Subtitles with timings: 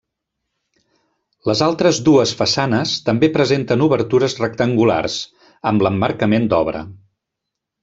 [1.49, 5.21] Les altres dues façanes també presenten obertures rectangulars,
[5.73, 6.83] amb l'emmarcament d'obra.